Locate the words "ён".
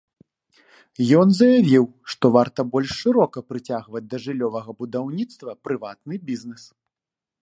1.19-1.27